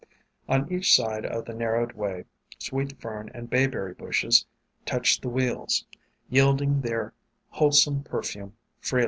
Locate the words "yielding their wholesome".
6.27-8.01